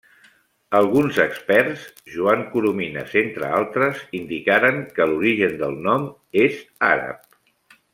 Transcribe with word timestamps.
Alguns 0.77 1.19
experts, 1.25 1.83
Joan 2.15 2.41
Coromines 2.55 3.15
entre 3.23 3.53
altres, 3.61 4.03
indicaren 4.23 4.83
que 4.99 5.11
l’origen 5.15 5.57
del 5.65 5.81
nom 5.89 6.13
és 6.49 6.61
àrab. 6.95 7.43